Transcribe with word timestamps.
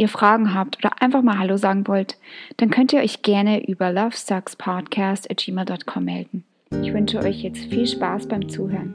ihr 0.00 0.08
Fragen 0.08 0.52
habt 0.54 0.78
oder 0.78 1.02
einfach 1.02 1.20
mal 1.22 1.38
Hallo 1.38 1.58
sagen 1.58 1.86
wollt, 1.86 2.16
dann 2.56 2.70
könnt 2.70 2.94
ihr 2.94 3.00
euch 3.00 3.22
gerne 3.22 3.68
über 3.68 3.92
lovesuckspodcast.gmail.com 3.92 6.04
melden. 6.04 6.44
Ich 6.82 6.94
wünsche 6.94 7.18
euch 7.18 7.42
jetzt 7.42 7.66
viel 7.66 7.86
Spaß 7.86 8.26
beim 8.26 8.48
Zuhören. 8.48 8.94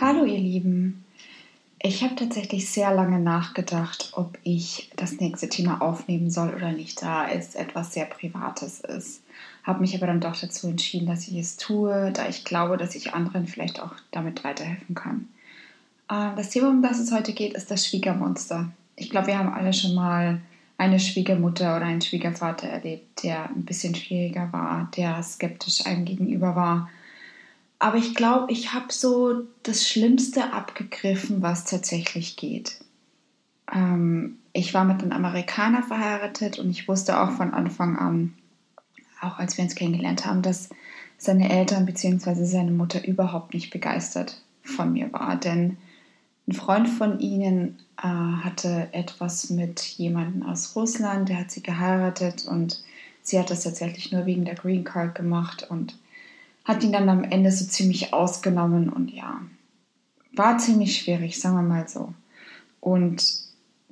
Hallo 0.00 0.24
ihr 0.24 0.38
Lieben. 0.38 1.02
Ich 1.82 2.04
habe 2.04 2.14
tatsächlich 2.14 2.70
sehr 2.70 2.94
lange 2.94 3.18
nachgedacht, 3.18 4.12
ob 4.14 4.38
ich 4.44 4.92
das 4.94 5.18
nächste 5.20 5.48
Thema 5.48 5.82
aufnehmen 5.82 6.30
soll 6.30 6.54
oder 6.54 6.70
nicht, 6.70 7.02
da 7.02 7.28
es 7.28 7.56
etwas 7.56 7.92
sehr 7.92 8.04
Privates 8.04 8.78
ist. 8.80 9.24
Habe 9.64 9.80
mich 9.80 9.96
aber 9.96 10.06
dann 10.06 10.20
doch 10.20 10.40
dazu 10.40 10.68
entschieden, 10.68 11.08
dass 11.08 11.26
ich 11.26 11.36
es 11.36 11.56
tue, 11.56 12.12
da 12.12 12.28
ich 12.28 12.44
glaube, 12.44 12.76
dass 12.76 12.94
ich 12.94 13.14
anderen 13.14 13.48
vielleicht 13.48 13.82
auch 13.82 13.96
damit 14.12 14.44
weiterhelfen 14.44 14.94
kann. 14.94 15.26
Ähm, 16.10 16.32
das 16.36 16.50
Thema, 16.50 16.70
um 16.70 16.82
das 16.82 16.98
es 16.98 17.12
heute 17.12 17.32
geht, 17.32 17.54
ist 17.54 17.70
das 17.70 17.86
Schwiegermonster. 17.86 18.68
Ich 18.96 19.10
glaube, 19.10 19.28
wir 19.28 19.38
haben 19.38 19.52
alle 19.52 19.72
schon 19.72 19.94
mal 19.94 20.40
eine 20.78 21.00
Schwiegermutter 21.00 21.76
oder 21.76 21.86
einen 21.86 22.02
Schwiegervater 22.02 22.68
erlebt, 22.68 23.22
der 23.22 23.48
ein 23.48 23.64
bisschen 23.64 23.94
schwieriger 23.94 24.52
war, 24.52 24.90
der 24.96 25.22
skeptisch 25.22 25.86
einem 25.86 26.04
gegenüber 26.04 26.54
war. 26.54 26.88
Aber 27.78 27.96
ich 27.96 28.14
glaube, 28.14 28.52
ich 28.52 28.72
habe 28.72 28.86
so 28.90 29.42
das 29.62 29.86
Schlimmste 29.86 30.52
abgegriffen, 30.52 31.42
was 31.42 31.64
tatsächlich 31.64 32.36
geht. 32.36 32.78
Ähm, 33.72 34.38
ich 34.52 34.72
war 34.72 34.84
mit 34.84 35.02
einem 35.02 35.12
Amerikaner 35.12 35.82
verheiratet 35.82 36.58
und 36.58 36.70
ich 36.70 36.88
wusste 36.88 37.20
auch 37.20 37.32
von 37.32 37.52
Anfang 37.52 37.96
an, 37.98 38.34
auch 39.20 39.38
als 39.38 39.56
wir 39.56 39.64
uns 39.64 39.74
kennengelernt 39.74 40.24
haben, 40.24 40.42
dass 40.42 40.70
seine 41.18 41.50
Eltern 41.50 41.86
bzw. 41.86 42.44
seine 42.44 42.70
Mutter 42.70 43.06
überhaupt 43.06 43.54
nicht 43.54 43.70
begeistert 43.70 44.40
von 44.62 44.92
mir 44.92 45.12
war. 45.12 45.36
Denn 45.36 45.76
ein 46.48 46.52
Freund 46.52 46.88
von 46.88 47.18
ihnen 47.18 47.78
äh, 47.98 48.06
hatte 48.06 48.88
etwas 48.92 49.50
mit 49.50 49.80
jemandem 49.80 50.44
aus 50.44 50.76
Russland, 50.76 51.28
der 51.28 51.40
hat 51.40 51.50
sie 51.50 51.62
geheiratet 51.62 52.46
und 52.46 52.82
sie 53.22 53.38
hat 53.38 53.50
das 53.50 53.64
tatsächlich 53.64 54.12
nur 54.12 54.26
wegen 54.26 54.44
der 54.44 54.54
Green 54.54 54.84
Card 54.84 55.14
gemacht 55.14 55.66
und 55.68 55.98
hat 56.64 56.84
ihn 56.84 56.92
dann 56.92 57.08
am 57.08 57.24
Ende 57.24 57.50
so 57.50 57.64
ziemlich 57.64 58.12
ausgenommen 58.12 58.88
und 58.88 59.10
ja, 59.10 59.40
war 60.34 60.58
ziemlich 60.58 60.98
schwierig, 60.98 61.40
sagen 61.40 61.56
wir 61.56 61.62
mal 61.62 61.88
so. 61.88 62.12
Und 62.80 63.24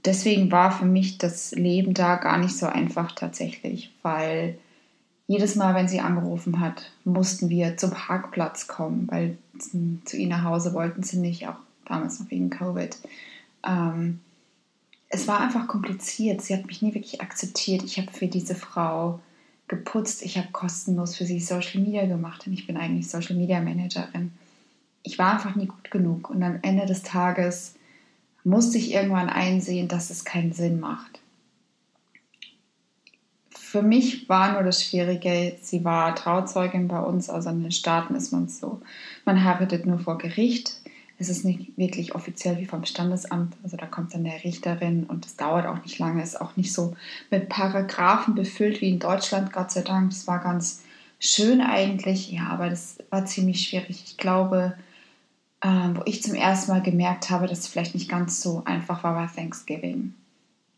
deswegen 0.04 0.52
war 0.52 0.70
für 0.70 0.84
mich 0.84 1.18
das 1.18 1.52
Leben 1.52 1.94
da 1.94 2.16
gar 2.16 2.38
nicht 2.38 2.56
so 2.56 2.66
einfach 2.66 3.12
tatsächlich, 3.12 3.92
weil 4.02 4.58
jedes 5.26 5.56
Mal, 5.56 5.74
wenn 5.74 5.88
sie 5.88 6.00
angerufen 6.00 6.60
hat, 6.60 6.92
mussten 7.04 7.48
wir 7.48 7.76
zum 7.76 7.90
Parkplatz 7.90 8.66
kommen, 8.66 9.08
weil 9.10 9.38
zu 10.04 10.16
ihr 10.16 10.28
nach 10.28 10.44
Hause 10.44 10.74
wollten 10.74 11.02
sie 11.02 11.18
nicht, 11.18 11.48
auch 11.48 11.56
damals 11.86 12.20
noch 12.20 12.30
wegen 12.30 12.50
Covid. 12.50 12.96
Ähm, 13.66 14.20
es 15.08 15.28
war 15.28 15.40
einfach 15.40 15.68
kompliziert. 15.68 16.42
Sie 16.42 16.54
hat 16.54 16.66
mich 16.66 16.82
nie 16.82 16.94
wirklich 16.94 17.20
akzeptiert. 17.20 17.84
Ich 17.84 17.98
habe 17.98 18.10
für 18.10 18.26
diese 18.26 18.54
Frau 18.54 19.20
geputzt. 19.68 20.22
Ich 20.22 20.36
habe 20.36 20.48
kostenlos 20.52 21.16
für 21.16 21.24
sie 21.24 21.40
Social 21.40 21.80
Media 21.80 22.06
gemacht 22.06 22.46
und 22.46 22.52
ich 22.52 22.66
bin 22.66 22.76
eigentlich 22.76 23.08
Social 23.08 23.36
Media 23.36 23.60
Managerin. 23.60 24.32
Ich 25.02 25.18
war 25.18 25.34
einfach 25.34 25.54
nie 25.54 25.66
gut 25.66 25.90
genug 25.90 26.30
und 26.30 26.42
am 26.42 26.58
Ende 26.62 26.86
des 26.86 27.02
Tages 27.02 27.74
musste 28.42 28.78
ich 28.78 28.92
irgendwann 28.92 29.28
einsehen, 29.30 29.88
dass 29.88 30.10
es 30.10 30.24
keinen 30.24 30.52
Sinn 30.52 30.80
macht. 30.80 31.20
Für 33.50 33.82
mich 33.82 34.28
war 34.28 34.52
nur 34.52 34.62
das 34.62 34.84
Schwierige, 34.84 35.56
sie 35.60 35.84
war 35.84 36.14
Trauzeugin 36.14 36.86
bei 36.86 37.00
uns, 37.00 37.28
also 37.28 37.50
in 37.50 37.62
den 37.62 37.72
Staaten 37.72 38.14
ist 38.14 38.32
man 38.32 38.48
so, 38.48 38.80
man 39.24 39.42
heiratet 39.42 39.84
nur 39.84 39.98
vor 39.98 40.18
Gericht 40.18 40.80
es 41.18 41.28
ist 41.28 41.44
nicht 41.44 41.76
wirklich 41.78 42.14
offiziell 42.14 42.58
wie 42.58 42.66
vom 42.66 42.84
Standesamt. 42.84 43.54
Also 43.62 43.76
da 43.76 43.86
kommt 43.86 44.14
dann 44.14 44.24
der 44.24 44.42
Richterin 44.42 45.04
und 45.04 45.26
es 45.26 45.36
dauert 45.36 45.66
auch 45.66 45.82
nicht 45.82 45.98
lange. 45.98 46.22
Ist 46.22 46.40
auch 46.40 46.56
nicht 46.56 46.72
so 46.72 46.96
mit 47.30 47.48
Paragraphen 47.48 48.34
befüllt 48.34 48.80
wie 48.80 48.90
in 48.90 48.98
Deutschland, 48.98 49.52
Gott 49.52 49.70
sei 49.70 49.82
Dank. 49.82 50.10
Das 50.10 50.26
war 50.26 50.40
ganz 50.40 50.82
schön 51.20 51.60
eigentlich. 51.60 52.32
Ja, 52.32 52.48
aber 52.48 52.68
das 52.68 52.98
war 53.10 53.26
ziemlich 53.26 53.68
schwierig. 53.68 54.02
Ich 54.04 54.16
glaube, 54.16 54.74
äh, 55.60 55.68
wo 55.68 56.02
ich 56.04 56.22
zum 56.22 56.34
ersten 56.34 56.72
Mal 56.72 56.82
gemerkt 56.82 57.30
habe, 57.30 57.46
dass 57.46 57.60
es 57.60 57.68
vielleicht 57.68 57.94
nicht 57.94 58.10
ganz 58.10 58.42
so 58.42 58.62
einfach 58.64 59.04
war, 59.04 59.14
war 59.14 59.32
Thanksgiving. 59.32 60.14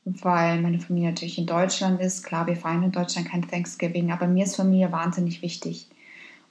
Weil 0.05 0.61
meine 0.61 0.79
Familie 0.79 1.09
natürlich 1.11 1.39
in 1.39 1.47
Deutschland 1.47 2.01
ist. 2.01 2.23
Klar, 2.23 2.47
wir 2.47 2.57
feiern 2.57 2.85
in 2.85 2.93
Deutschland 2.93 3.29
kein 3.29 3.49
Thanksgiving, 3.49 4.13
aber 4.13 4.27
mir 4.27 4.45
ist 4.45 4.57
Familie 4.57 4.93
wahnsinnig 4.93 5.43
wichtig. 5.43 5.89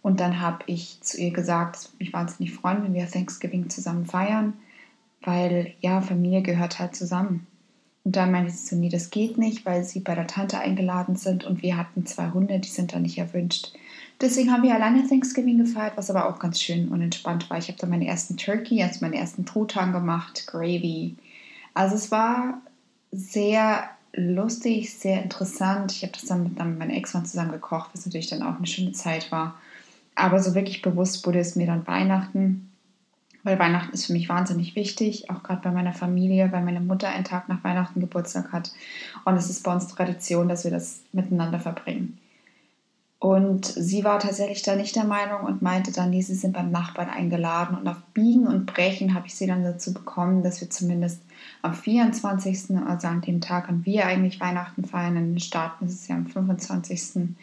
Und 0.05 0.19
dann 0.19 0.39
habe 0.39 0.59
ich 0.67 1.01
zu 1.01 1.19
ihr 1.19 1.31
gesagt, 1.31 1.89
mich 1.97 2.13
wahnsinnig 2.13 2.53
freuen, 2.53 2.83
wenn 2.83 2.93
wir 2.93 3.09
Thanksgiving 3.09 3.71
zusammen 3.71 4.05
feiern, 4.05 4.53
weil 5.23 5.73
ja, 5.81 5.99
Familie 5.99 6.43
gehört 6.43 6.77
halt 6.77 6.95
zusammen. 6.95 7.47
Und 8.03 8.15
dann 8.15 8.31
meinte 8.31 8.51
sie 8.51 8.65
zu 8.65 8.75
mir, 8.75 8.91
das 8.91 9.09
geht 9.09 9.39
nicht, 9.39 9.65
weil 9.65 9.83
sie 9.83 10.01
bei 10.01 10.13
der 10.13 10.27
Tante 10.27 10.59
eingeladen 10.59 11.15
sind 11.15 11.43
und 11.43 11.63
wir 11.63 11.75
hatten 11.75 12.05
zwei 12.05 12.29
Hunde, 12.29 12.59
die 12.59 12.69
sind 12.69 12.93
da 12.93 12.99
nicht 12.99 13.17
erwünscht. 13.17 13.73
Deswegen 14.21 14.51
haben 14.51 14.61
wir 14.61 14.75
alleine 14.75 15.07
Thanksgiving 15.07 15.57
gefeiert, 15.57 15.93
was 15.95 16.11
aber 16.11 16.29
auch 16.29 16.37
ganz 16.37 16.61
schön 16.61 16.89
und 16.89 17.01
entspannt 17.01 17.49
war. 17.49 17.57
Ich 17.57 17.69
habe 17.69 17.79
dann 17.79 17.89
meine 17.89 18.05
ersten 18.05 18.37
Turkey, 18.37 18.83
also 18.83 18.99
meine 19.01 19.17
ersten 19.17 19.47
Truthahn 19.47 19.91
gemacht, 19.91 20.45
Gravy. 20.45 21.15
Also 21.73 21.95
es 21.95 22.11
war 22.11 22.61
sehr 23.11 23.89
lustig, 24.13 24.93
sehr 24.93 25.23
interessant. 25.23 25.93
Ich 25.93 26.03
habe 26.03 26.13
das 26.13 26.25
dann 26.25 26.43
mit 26.43 26.59
meinem 26.59 26.91
Ex-Mann 26.91 27.25
zusammen 27.25 27.53
gekocht, 27.53 27.89
was 27.93 28.05
natürlich 28.05 28.29
dann 28.29 28.43
auch 28.43 28.57
eine 28.57 28.67
schöne 28.67 28.91
Zeit 28.91 29.31
war. 29.31 29.55
Aber 30.15 30.41
so 30.41 30.55
wirklich 30.55 30.81
bewusst 30.81 31.25
wurde 31.25 31.39
es 31.39 31.55
mir 31.55 31.67
dann 31.67 31.85
Weihnachten, 31.87 32.71
weil 33.43 33.59
Weihnachten 33.59 33.93
ist 33.93 34.07
für 34.07 34.13
mich 34.13 34.27
wahnsinnig 34.27 34.75
wichtig, 34.75 35.29
auch 35.29 35.43
gerade 35.43 35.61
bei 35.61 35.71
meiner 35.71 35.93
Familie, 35.93 36.51
weil 36.51 36.63
meine 36.63 36.81
Mutter 36.81 37.09
einen 37.09 37.25
Tag 37.25 37.47
nach 37.47 37.63
Weihnachten 37.63 37.99
Geburtstag 37.99 38.51
hat. 38.51 38.71
Und 39.23 39.35
es 39.35 39.49
ist 39.49 39.63
bei 39.63 39.73
uns 39.73 39.87
Tradition, 39.87 40.49
dass 40.49 40.63
wir 40.63 40.71
das 40.71 41.01
miteinander 41.11 41.59
verbringen. 41.59 42.17
Und 43.19 43.65
sie 43.65 44.03
war 44.03 44.19
tatsächlich 44.19 44.61
da 44.61 44.75
nicht 44.75 44.95
der 44.95 45.03
Meinung 45.03 45.45
und 45.45 45.61
meinte 45.61 45.91
dann, 45.91 46.09
nee, 46.11 46.21
sie 46.21 46.35
sind 46.35 46.53
beim 46.53 46.69
Nachbarn 46.69 47.09
eingeladen. 47.09 47.77
Und 47.77 47.87
auf 47.87 47.97
Biegen 48.13 48.45
und 48.45 48.65
Brechen 48.65 49.13
habe 49.13 49.27
ich 49.27 49.35
sie 49.35 49.47
dann 49.47 49.63
dazu 49.63 49.93
bekommen, 49.93 50.43
dass 50.43 50.61
wir 50.61 50.69
zumindest 50.69 51.21
am 51.61 51.73
24., 51.73 52.77
also 52.85 53.07
an 53.07 53.21
dem 53.21 53.41
Tag, 53.41 53.69
an 53.69 53.85
wir 53.85 54.05
eigentlich 54.05 54.39
Weihnachten 54.39 54.83
feiern, 54.83 55.17
in 55.17 55.33
den 55.33 55.39
Staaten 55.39 55.85
ist 55.85 55.93
es 55.93 56.07
ja 56.07 56.15
am 56.15 56.27
25., 56.27 57.35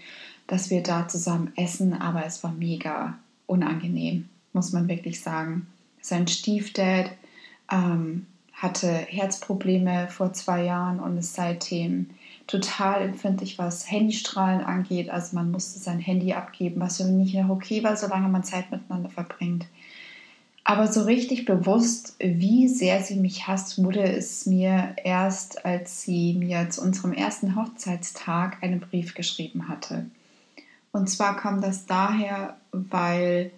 dass 0.46 0.70
wir 0.70 0.82
da 0.82 1.08
zusammen 1.08 1.52
essen, 1.56 1.94
aber 1.94 2.26
es 2.26 2.42
war 2.42 2.52
mega 2.52 3.18
unangenehm, 3.46 4.28
muss 4.52 4.72
man 4.72 4.88
wirklich 4.88 5.20
sagen. 5.20 5.66
Sein 6.00 6.26
Stiefdad 6.26 7.10
ähm, 7.70 8.26
hatte 8.52 8.88
Herzprobleme 8.88 10.08
vor 10.08 10.32
zwei 10.32 10.64
Jahren 10.64 11.00
und 11.00 11.16
ist 11.18 11.34
seitdem 11.34 12.10
total 12.46 13.02
empfindlich, 13.02 13.58
was 13.58 13.90
Handystrahlen 13.90 14.62
angeht. 14.62 15.10
Also 15.10 15.34
man 15.36 15.50
musste 15.50 15.78
sein 15.78 16.00
Handy 16.00 16.32
abgeben, 16.32 16.80
was 16.80 16.98
für 16.98 17.04
mich 17.04 17.34
nicht 17.34 17.44
okay 17.48 17.82
war, 17.82 17.96
solange 17.96 18.28
man 18.28 18.44
Zeit 18.44 18.70
miteinander 18.70 19.10
verbringt. 19.10 19.66
Aber 20.64 20.86
so 20.86 21.02
richtig 21.02 21.44
bewusst, 21.44 22.14
wie 22.20 22.68
sehr 22.68 23.02
sie 23.02 23.16
mich 23.16 23.48
hasst, 23.48 23.82
wurde 23.82 24.04
es 24.04 24.46
mir 24.46 24.94
erst, 25.02 25.64
als 25.64 26.02
sie 26.02 26.34
mir 26.34 26.70
zu 26.70 26.82
unserem 26.82 27.12
ersten 27.12 27.56
Hochzeitstag 27.56 28.62
einen 28.62 28.78
Brief 28.78 29.14
geschrieben 29.14 29.68
hatte. 29.68 30.06
Und 30.92 31.08
zwar 31.08 31.36
kam 31.36 31.60
das 31.60 31.86
daher, 31.86 32.56
weil 32.70 33.50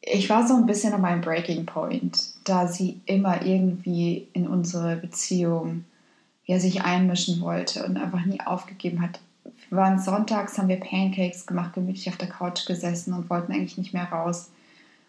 ich 0.00 0.28
war 0.28 0.46
so 0.46 0.54
ein 0.56 0.66
bisschen 0.66 0.92
an 0.92 1.00
meinem 1.00 1.20
Breaking 1.20 1.66
Point, 1.66 2.32
da 2.44 2.68
sie 2.68 3.00
immer 3.06 3.44
irgendwie 3.44 4.28
in 4.32 4.46
unsere 4.46 4.96
Beziehung 4.96 5.84
ja, 6.44 6.58
sich 6.58 6.82
einmischen 6.82 7.40
wollte 7.40 7.84
und 7.84 7.96
einfach 7.96 8.24
nie 8.24 8.40
aufgegeben 8.40 9.02
hat. 9.02 9.20
Wir 9.68 9.78
waren 9.78 10.00
sonntags, 10.00 10.56
haben 10.56 10.68
wir 10.68 10.80
Pancakes 10.80 11.46
gemacht, 11.46 11.74
gemütlich 11.74 12.08
auf 12.08 12.16
der 12.16 12.28
Couch 12.28 12.66
gesessen 12.66 13.12
und 13.12 13.28
wollten 13.28 13.52
eigentlich 13.52 13.76
nicht 13.76 13.92
mehr 13.92 14.10
raus. 14.10 14.50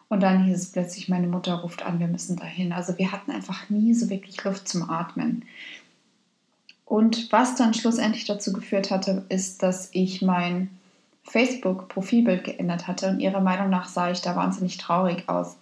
Und 0.09 0.21
dann 0.21 0.43
hieß 0.43 0.57
es 0.57 0.71
plötzlich, 0.71 1.07
meine 1.07 1.27
Mutter 1.27 1.55
ruft 1.55 1.83
an, 1.83 1.99
wir 1.99 2.07
müssen 2.07 2.35
dahin. 2.35 2.73
Also 2.73 2.97
wir 2.97 3.11
hatten 3.11 3.31
einfach 3.31 3.69
nie 3.69 3.93
so 3.93 4.09
wirklich 4.09 4.43
Luft 4.43 4.67
zum 4.67 4.89
Atmen. 4.89 5.45
Und 6.83 7.31
was 7.31 7.55
dann 7.55 7.73
schlussendlich 7.75 8.25
dazu 8.25 8.51
geführt 8.51 8.89
hatte, 8.89 9.23
ist, 9.29 9.61
dass 9.61 9.89
ich 9.93 10.21
mein 10.21 10.69
Facebook-Profilbild 11.29 12.43
geändert 12.43 12.87
hatte 12.87 13.09
und 13.09 13.19
ihrer 13.19 13.41
Meinung 13.41 13.69
nach 13.69 13.87
sah 13.87 14.11
ich 14.11 14.21
da 14.21 14.35
wahnsinnig 14.35 14.77
traurig 14.77 15.29
aus. 15.29 15.57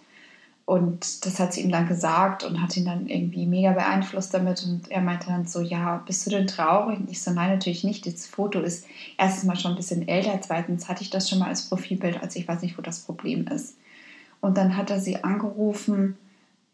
Und 0.66 1.26
das 1.26 1.40
hat 1.40 1.54
sie 1.54 1.62
ihm 1.62 1.72
dann 1.72 1.88
gesagt 1.88 2.44
und 2.44 2.62
hat 2.62 2.76
ihn 2.76 2.84
dann 2.84 3.08
irgendwie 3.08 3.46
mega 3.46 3.72
beeinflusst 3.72 4.34
damit. 4.34 4.66
Und 4.66 4.92
er 4.92 5.02
meinte 5.02 5.28
dann 5.28 5.46
so, 5.46 5.62
ja, 5.62 6.04
bist 6.06 6.26
du 6.26 6.30
denn 6.30 6.48
traurig? 6.48 7.00
Und 7.00 7.10
ich 7.10 7.22
so, 7.22 7.32
nein, 7.32 7.52
natürlich 7.52 7.86
nicht. 7.86 8.06
Das 8.06 8.28
Foto 8.28 8.60
ist 8.60 8.86
erstens 9.18 9.46
mal 9.46 9.56
schon 9.56 9.72
ein 9.72 9.78
bisschen 9.78 10.08
älter. 10.08 10.38
Zweitens 10.42 10.90
hatte 10.90 11.04
ich 11.04 11.10
das 11.10 11.30
schon 11.30 11.40
mal 11.40 11.48
als 11.48 11.70
Profilbild, 11.70 12.22
also 12.22 12.38
ich 12.38 12.48
weiß 12.48 12.62
nicht, 12.62 12.78
wo 12.78 12.82
das 12.82 13.00
Problem 13.00 13.48
ist. 13.48 13.78
Und 14.42 14.58
dann 14.58 14.76
hat 14.76 14.90
er 14.90 15.00
sie 15.00 15.24
angerufen 15.24 16.18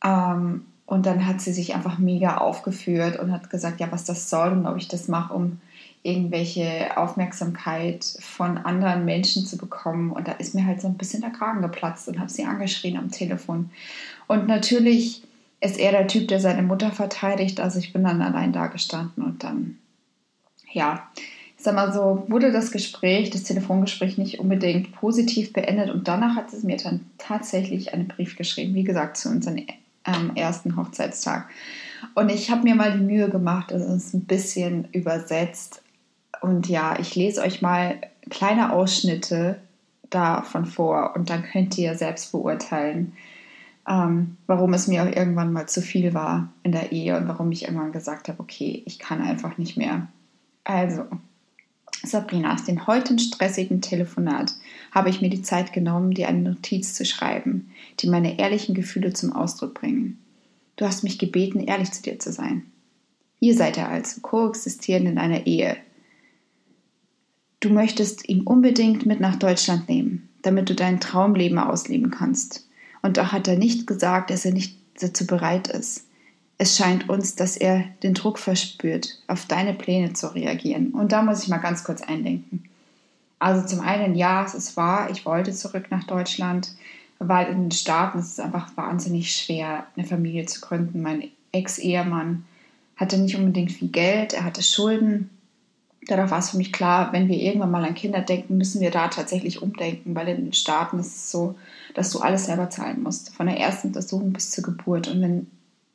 ähm, 0.04 0.66
und 0.88 1.06
dann 1.06 1.28
hat 1.28 1.42
sie 1.42 1.54
sich 1.54 1.76
einfach 1.76 2.00
mega 2.00 2.38
aufgeführt 2.38 3.20
und 3.20 3.32
hat 3.32 3.50
gesagt, 3.50 3.80
ja, 3.80 3.92
was 3.92 4.06
das 4.06 4.30
soll 4.30 4.54
und 4.54 4.66
ob 4.66 4.78
ich 4.78 4.88
das 4.88 5.08
mache, 5.08 5.34
um 5.34 5.62
irgendwelche 6.04 6.98
Aufmerksamkeit 6.98 8.06
von 8.20 8.58
anderen 8.58 9.06
Menschen 9.06 9.46
zu 9.46 9.58
bekommen. 9.58 10.12
Und 10.12 10.28
da 10.28 10.34
ist 10.34 10.54
mir 10.54 10.66
halt 10.66 10.82
so 10.82 10.88
ein 10.88 10.98
bisschen 10.98 11.22
der 11.22 11.32
Kragen 11.32 11.62
geplatzt 11.62 12.10
und 12.10 12.20
habe 12.20 12.30
sie 12.30 12.44
angeschrien 12.44 12.98
am 12.98 13.10
Telefon. 13.10 13.72
Und 14.28 14.48
natürlich 14.48 15.24
ist 15.62 15.80
er 15.80 15.94
der 15.94 16.08
Typ, 16.08 16.28
der 16.28 16.42
seine 16.42 16.62
Mutter 16.62 16.92
verteidigt. 16.92 17.62
Also 17.62 17.80
ich 17.80 17.94
bin 17.94 18.04
dann 18.04 18.22
allein 18.22 18.52
da 18.52 18.68
gestanden 18.68 19.24
und 19.24 19.46
dann, 19.46 19.78
ja, 20.70 21.08
ich 21.58 21.64
sag 21.64 21.76
mal 21.76 21.94
so, 21.94 22.26
wurde 22.28 22.52
das 22.52 22.72
Gespräch, 22.72 23.30
das 23.30 23.44
Telefongespräch 23.44 24.18
nicht 24.18 24.40
unbedingt 24.42 24.92
positiv 24.92 25.54
beendet. 25.54 25.90
Und 25.90 26.10
danach 26.10 26.36
hat 26.36 26.52
sie 26.52 26.68
mir 26.68 26.76
dann 26.76 27.06
tatsächlich 27.18 27.94
einen 27.94 28.10
Brief 28.10 28.36
geschrieben, 28.36 28.74
wie 28.76 28.84
gesagt, 28.84 29.16
zu 29.16 29.30
unserem 29.30 29.66
ähm, 30.06 30.32
ersten 30.36 30.76
Hochzeitstag. 30.76 31.48
Und 32.14 32.30
ich 32.30 32.52
habe 32.52 32.64
mir 32.64 32.76
mal 32.76 32.92
die 32.92 33.06
Mühe 33.06 33.30
gemacht, 33.30 33.72
also 33.72 33.86
es 33.94 34.14
ein 34.14 34.26
bisschen 34.26 34.90
übersetzt 34.92 35.83
und 36.44 36.68
ja, 36.68 37.00
ich 37.00 37.16
lese 37.16 37.42
euch 37.42 37.62
mal 37.62 38.02
kleine 38.30 38.74
Ausschnitte 38.74 39.60
davon 40.10 40.66
vor 40.66 41.14
und 41.16 41.30
dann 41.30 41.44
könnt 41.44 41.78
ihr 41.78 41.96
selbst 41.96 42.34
beurteilen, 42.34 43.14
ähm, 43.88 44.38
warum 44.46 44.74
es 44.74 44.88
mir 44.88 45.04
auch 45.04 45.08
irgendwann 45.08 45.54
mal 45.54 45.68
zu 45.68 45.82
viel 45.82 46.14
war 46.14 46.52
in 46.64 46.74
der 46.74 46.92
Ehe 46.92 47.18
und 47.18 47.28
warum 47.30 47.52
ich 47.52 47.64
irgendwann 47.64 47.94
gesagt 47.94 48.28
habe, 48.28 48.42
okay, 48.42 48.84
ich 48.86 49.00
kann 49.00 49.22
einfach 49.22 49.58
nicht 49.58 49.78
mehr. 49.78 50.08
Also, 50.66 51.06
Sabrina, 52.04 52.54
aus 52.54 52.66
dem 52.66 52.88
heutigen 52.88 53.20
stressigen 53.20 53.82
Telefonat 53.82 54.54
habe 54.92 55.10
ich 55.10 55.22
mir 55.22 55.30
die 55.30 55.42
Zeit 55.42 55.72
genommen, 55.72 56.12
dir 56.12 56.28
eine 56.28 56.42
Notiz 56.42 56.94
zu 56.94 57.06
schreiben, 57.06 57.72
die 58.02 58.10
meine 58.10 58.38
ehrlichen 58.38 58.76
Gefühle 58.76 59.14
zum 59.14 59.32
Ausdruck 59.32 59.76
bringen. 59.76 60.20
Du 60.76 60.86
hast 60.86 61.04
mich 61.04 61.20
gebeten, 61.20 61.62
ehrlich 61.62 61.92
zu 61.92 62.02
dir 62.02 62.20
zu 62.20 62.34
sein. 62.34 62.64
Ihr 63.40 63.56
seid 63.56 63.78
ja 63.78 63.88
also 63.88 64.20
koexistierend 64.22 65.08
in 65.08 65.18
einer 65.18 65.46
Ehe, 65.46 65.78
Du 67.64 67.70
möchtest 67.70 68.28
ihn 68.28 68.42
unbedingt 68.42 69.06
mit 69.06 69.22
nach 69.22 69.38
Deutschland 69.38 69.88
nehmen, 69.88 70.28
damit 70.42 70.70
du 70.70 70.76
dein 70.76 71.00
Traumleben 71.00 71.58
ausleben 71.58 72.12
kannst. 72.12 72.68
Und 73.02 73.16
doch 73.16 73.32
hat 73.32 73.48
er 73.48 73.58
nicht 73.58 73.88
gesagt, 73.88 74.32
dass 74.32 74.44
er 74.44 74.52
nicht 74.52 74.78
dazu 75.00 75.26
bereit 75.26 75.70
ist. 75.70 76.06
Es 76.58 76.76
scheint 76.76 77.08
uns, 77.08 77.36
dass 77.36 77.56
er 77.56 77.86
den 78.04 78.16
Druck 78.16 78.38
verspürt, 78.38 79.18
auf 79.28 79.46
deine 79.46 79.74
Pläne 79.74 80.12
zu 80.12 80.36
reagieren. 80.36 80.92
Und 80.92 81.14
da 81.14 81.22
muss 81.22 81.44
ich 81.44 81.48
mal 81.48 81.60
ganz 81.60 81.86
kurz 81.86 82.02
einlenken. 82.02 82.66
Also 83.40 83.66
zum 83.66 83.80
einen, 83.80 84.16
ja, 84.16 84.44
es 84.44 84.56
ist 84.56 84.76
wahr, 84.76 85.10
ich 85.10 85.26
wollte 85.26 85.54
zurück 85.54 85.86
nach 85.90 86.04
Deutschland, 86.04 86.74
weil 87.20 87.48
in 87.48 87.62
den 87.62 87.72
Staaten 87.72 88.20
ist 88.20 88.34
es 88.34 88.40
einfach 88.42 88.76
wahnsinnig 88.76 89.34
schwer, 89.34 89.88
eine 89.96 90.06
Familie 90.06 90.48
zu 90.48 90.60
gründen. 90.60 91.02
Mein 91.02 91.30
Ex-Ehemann 91.54 92.44
hatte 92.98 93.18
nicht 93.18 93.38
unbedingt 93.38 93.72
viel 93.72 93.88
Geld, 93.88 94.34
er 94.34 94.44
hatte 94.44 94.62
Schulden 94.62 95.30
Dadurch 96.08 96.32
war 96.32 96.40
es 96.40 96.50
für 96.50 96.58
mich 96.58 96.74
klar, 96.74 97.14
wenn 97.14 97.28
wir 97.30 97.38
irgendwann 97.38 97.72
mal 97.72 97.86
an 97.86 97.96
Kinder 97.96 98.22
denken, 98.22 98.58
müssen 98.58 98.82
wir 98.82 98.92
da 98.92 99.08
tatsächlich 99.08 99.62
umdenken, 99.62 100.16
weil 100.16 100.28
in 100.28 100.46
den 100.46 100.54
Staaten 100.54 101.00
ist 101.00 101.16
es 101.16 101.32
so, 101.32 101.56
dass 101.94 102.10
du 102.12 102.20
alles 102.20 102.46
selber 102.46 102.70
zahlen 102.70 103.04
musst, 103.04 103.34
von 103.36 103.48
der 103.48 103.60
ersten 103.60 103.88
Untersuchung 103.88 104.34
bis 104.34 104.52
zur 104.52 104.64
Geburt. 104.64 105.08
Und 105.08 105.22
wenn 105.22 105.48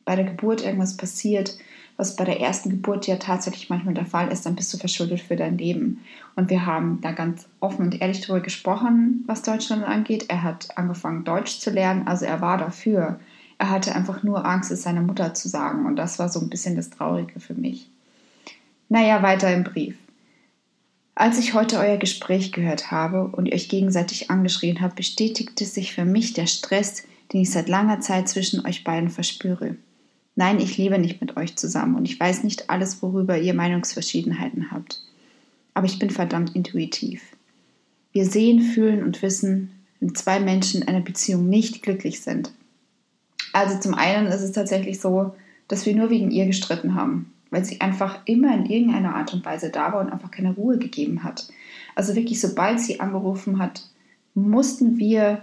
bei 0.05 0.17
der 0.17 0.25
Geburt 0.25 0.65
irgendwas 0.65 0.97
passiert, 0.97 1.57
was 1.99 2.15
bei 2.15 2.25
der 2.25 2.41
ersten 2.41 2.71
Geburt 2.71 3.07
ja 3.09 3.17
tatsächlich 3.17 3.69
manchmal 3.69 3.95
der 3.95 4.07
Fall 4.07 4.31
ist, 4.33 4.47
dann 4.47 4.55
bist 4.55 4.73
du 4.73 4.79
verschuldet 4.79 5.21
für 5.21 5.37
dein 5.37 5.59
Leben. 5.59 6.05
Und 6.37 6.49
wir 6.49 6.65
haben 6.65 7.01
da 7.03 7.11
ganz 7.11 7.47
offen 7.61 7.87
und 7.87 8.01
ehrlich 8.01 8.21
darüber 8.21 8.41
gesprochen, 8.41 9.25
was 9.27 9.43
Deutschland 9.43 9.85
angeht. 9.85 10.27
Er 10.29 10.45
hat 10.45 10.79
angefangen, 10.79 11.25
Deutsch 11.25 11.59
zu 11.59 11.71
lernen, 11.71 12.07
also 12.07 12.25
er 12.25 12.41
war 12.41 12.57
dafür. 12.57 13.19
Er 13.59 13.71
hatte 13.71 13.95
einfach 13.95 14.23
nur 14.23 14.47
Angst, 14.47 14.71
es 14.71 14.85
seiner 14.85 15.03
Mutter 15.03 15.35
zu 15.35 15.49
sagen. 15.49 15.87
Und 15.87 15.97
das 15.97 16.21
war 16.21 16.29
so 16.29 16.41
ein 16.41 16.49
bisschen 16.49 16.77
das 16.77 16.91
Traurige 16.91 17.41
für 17.41 17.55
mich. 17.55 17.91
Naja, 18.91 19.23
weiter 19.23 19.53
im 19.53 19.65
Brief. 19.65 19.97
Als 21.15 21.39
ich 21.39 21.53
heute 21.53 21.79
euer 21.79 21.99
Gespräch 21.99 22.53
gehört 22.53 22.91
habe 22.91 23.25
und 23.27 23.47
ihr 23.47 23.53
euch 23.53 23.69
gegenseitig 23.69 24.31
angeschrien 24.31 24.81
habt, 24.81 24.97
bestätigte 24.97 25.67
sich 25.67 25.93
für 25.93 26.07
mich 26.07 26.33
der 26.33 26.47
Stress, 26.47 27.03
den 27.33 27.43
ich 27.43 27.51
seit 27.51 27.69
langer 27.69 28.01
Zeit 28.01 28.29
zwischen 28.29 28.65
euch 28.65 28.85
beiden 28.85 29.11
verspüre. 29.11 29.77
Nein, 30.37 30.59
ich 30.59 30.79
lebe 30.79 30.99
nicht 30.99 31.21
mit 31.21 31.37
euch 31.37 31.57
zusammen 31.57 31.97
und 31.97 32.07
ich 32.07 32.19
weiß 32.19 32.45
nicht 32.45 32.71
alles, 32.71 33.03
worüber 33.03 33.37
ihr 33.37 33.53
Meinungsverschiedenheiten 33.53 34.71
habt. 34.71 35.03
Aber 35.75 35.85
ich 35.85 35.99
bin 35.99 36.09
verdammt 36.09 36.57
intuitiv. 36.57 37.23
Wir 38.13 38.25
sehen, 38.25 38.63
fühlen 38.63 39.03
und 39.03 39.21
wissen, 39.21 39.71
wenn 40.01 40.15
zwei 40.15 40.41
Menschen 40.41 40.81
in 40.81 40.89
einer 40.89 41.01
Beziehung 41.01 41.49
nicht 41.49 41.83
glücklich 41.83 42.23
sind. 42.23 42.53
Also 43.53 43.79
zum 43.81 43.93
einen 43.93 44.29
ist 44.29 44.41
es 44.41 44.53
tatsächlich 44.53 44.99
so, 44.99 45.35
dass 45.67 45.85
wir 45.85 45.95
nur 45.95 46.09
wegen 46.09 46.31
ihr 46.31 46.47
gestritten 46.47 46.95
haben 46.95 47.35
weil 47.51 47.65
sie 47.65 47.81
einfach 47.81 48.21
immer 48.27 48.55
in 48.55 48.67
irgendeiner 48.67 49.15
Art 49.15 49.33
und 49.33 49.45
Weise 49.45 49.71
da 49.71 49.93
war 49.93 50.01
und 50.01 50.11
einfach 50.11 50.31
keine 50.31 50.55
Ruhe 50.55 50.79
gegeben 50.79 51.25
hat. 51.25 51.49
Also 51.95 52.15
wirklich, 52.15 52.41
sobald 52.41 52.81
sie 52.81 53.01
angerufen 53.01 53.59
hat, 53.59 53.83
mussten 54.35 54.99
wir 54.99 55.43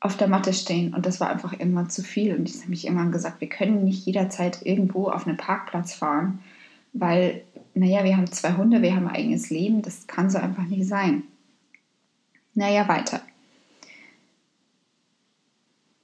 auf 0.00 0.16
der 0.16 0.28
Matte 0.28 0.52
stehen 0.52 0.94
und 0.94 1.04
das 1.04 1.20
war 1.20 1.30
einfach 1.30 1.52
irgendwann 1.52 1.90
zu 1.90 2.02
viel. 2.02 2.34
Und 2.34 2.48
ich 2.48 2.56
habe 2.60 2.70
mich 2.70 2.86
irgendwann 2.86 3.12
gesagt, 3.12 3.40
wir 3.40 3.48
können 3.48 3.84
nicht 3.84 4.06
jederzeit 4.06 4.60
irgendwo 4.64 5.08
auf 5.08 5.26
einen 5.26 5.36
Parkplatz 5.36 5.94
fahren, 5.94 6.40
weil, 6.92 7.42
naja, 7.74 8.02
wir 8.02 8.16
haben 8.16 8.26
zwei 8.26 8.54
Hunde, 8.54 8.82
wir 8.82 8.96
haben 8.96 9.06
ein 9.08 9.14
eigenes 9.14 9.50
Leben, 9.50 9.82
das 9.82 10.06
kann 10.06 10.30
so 10.30 10.38
einfach 10.38 10.64
nicht 10.64 10.88
sein. 10.88 11.22
Naja, 12.54 12.88
weiter. 12.88 13.20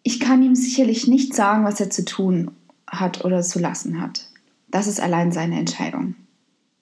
Ich 0.02 0.20
kann 0.20 0.42
ihm 0.42 0.54
sicherlich 0.54 1.08
nicht 1.08 1.34
sagen, 1.34 1.64
was 1.64 1.80
er 1.80 1.90
zu 1.90 2.04
tun 2.04 2.52
hat 2.86 3.24
oder 3.24 3.42
zu 3.42 3.58
lassen 3.58 4.00
hat. 4.00 4.25
Das 4.68 4.86
ist 4.86 5.00
allein 5.00 5.32
seine 5.32 5.58
Entscheidung. 5.58 6.14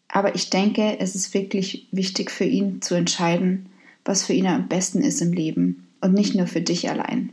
Aber 0.09 0.35
ich 0.35 0.51
denke, 0.51 0.99
es 1.01 1.15
ist 1.15 1.35
wirklich 1.35 1.89
wichtig 1.91 2.31
für 2.31 2.45
ihn 2.45 2.81
zu 2.83 2.95
entscheiden, 2.95 3.67
was 4.05 4.25
für 4.25 4.33
ihn 4.33 4.47
am 4.47 4.69
besten 4.69 5.03
ist 5.03 5.21
im 5.21 5.33
Leben 5.33 5.89
und 6.01 6.15
nicht 6.15 6.35
nur 6.35 6.47
für 6.47 6.61
dich 6.61 6.89
allein. 6.89 7.33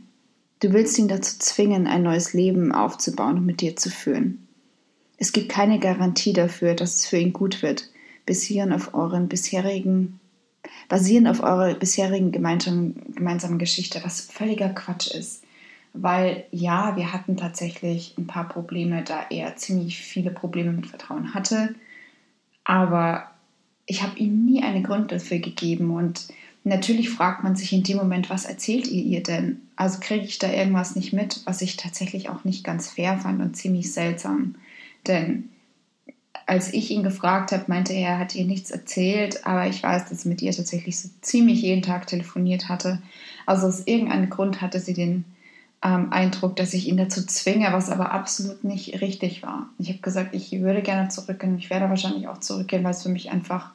Du 0.60 0.72
willst 0.72 0.98
ihn 0.98 1.08
dazu 1.08 1.38
zwingen, 1.38 1.86
ein 1.86 2.02
neues 2.02 2.32
Leben 2.32 2.72
aufzubauen 2.72 3.38
und 3.38 3.46
mit 3.46 3.60
dir 3.60 3.76
zu 3.76 3.90
führen. 3.90 4.46
Es 5.18 5.32
gibt 5.32 5.48
keine 5.48 5.78
Garantie 5.78 6.32
dafür, 6.32 6.74
dass 6.74 6.96
es 6.96 7.06
für 7.06 7.18
ihn 7.18 7.32
gut 7.32 7.62
wird, 7.62 7.90
basierend 8.26 8.72
auf 8.72 8.94
euren 8.94 9.28
bisherigen, 9.28 10.20
basierend 10.88 11.28
auf 11.28 11.42
eurer 11.42 11.74
bisherigen 11.74 12.32
gemeinsamen, 12.32 13.14
gemeinsamen 13.14 13.58
Geschichte, 13.58 14.00
was 14.04 14.20
völliger 14.20 14.70
Quatsch 14.70 15.08
ist 15.08 15.42
weil 15.94 16.44
ja, 16.50 16.96
wir 16.96 17.12
hatten 17.12 17.36
tatsächlich 17.36 18.14
ein 18.16 18.26
paar 18.26 18.48
Probleme, 18.48 19.02
da 19.02 19.26
er 19.30 19.56
ziemlich 19.56 19.98
viele 19.98 20.30
Probleme 20.30 20.72
mit 20.72 20.86
Vertrauen 20.86 21.34
hatte. 21.34 21.74
Aber 22.64 23.30
ich 23.86 24.02
habe 24.02 24.18
ihm 24.18 24.44
nie 24.44 24.62
einen 24.62 24.84
Grund 24.84 25.12
dafür 25.12 25.38
gegeben 25.38 25.90
und 25.94 26.28
natürlich 26.64 27.10
fragt 27.10 27.42
man 27.42 27.56
sich 27.56 27.72
in 27.72 27.82
dem 27.82 27.96
Moment, 27.96 28.30
was 28.30 28.44
erzählt 28.44 28.86
ihr 28.86 29.02
ihr 29.02 29.22
denn? 29.22 29.60
Also 29.76 29.98
kriege 30.00 30.24
ich 30.24 30.38
da 30.38 30.50
irgendwas 30.50 30.96
nicht 30.96 31.12
mit, 31.12 31.40
was 31.44 31.60
ich 31.60 31.76
tatsächlich 31.76 32.30
auch 32.30 32.44
nicht 32.44 32.64
ganz 32.64 32.88
fair 32.88 33.18
fand 33.18 33.40
und 33.40 33.56
ziemlich 33.56 33.92
seltsam. 33.92 34.54
Denn 35.06 35.50
als 36.46 36.72
ich 36.72 36.90
ihn 36.90 37.02
gefragt 37.02 37.52
habe, 37.52 37.64
meinte 37.66 37.92
er, 37.92 38.10
er 38.10 38.18
hat 38.18 38.34
ihr 38.34 38.44
nichts 38.44 38.70
erzählt, 38.70 39.46
aber 39.46 39.66
ich 39.66 39.82
weiß, 39.82 40.08
dass 40.08 40.24
er 40.24 40.28
mit 40.28 40.42
ihr 40.42 40.52
tatsächlich 40.52 40.98
so 40.98 41.08
ziemlich 41.20 41.62
jeden 41.62 41.82
Tag 41.82 42.06
telefoniert 42.06 42.68
hatte. 42.68 43.02
Also 43.46 43.66
aus 43.66 43.86
irgendeinem 43.86 44.30
Grund 44.30 44.60
hatte 44.60 44.80
sie 44.80 44.94
den 44.94 45.24
ähm, 45.82 46.12
Eindruck, 46.12 46.56
dass 46.56 46.74
ich 46.74 46.88
ihn 46.88 46.96
dazu 46.96 47.26
zwinge, 47.26 47.72
was 47.72 47.90
aber 47.90 48.12
absolut 48.12 48.64
nicht 48.64 49.00
richtig 49.00 49.42
war. 49.42 49.68
Ich 49.78 49.88
habe 49.88 49.98
gesagt, 49.98 50.34
ich 50.34 50.52
würde 50.60 50.82
gerne 50.82 51.08
zurückgehen. 51.08 51.58
Ich 51.58 51.70
werde 51.70 51.88
wahrscheinlich 51.88 52.28
auch 52.28 52.38
zurückgehen, 52.38 52.84
weil 52.84 52.92
es 52.92 53.02
für 53.02 53.08
mich 53.08 53.30
einfach 53.30 53.70